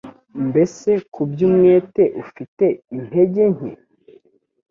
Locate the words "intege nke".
2.95-3.71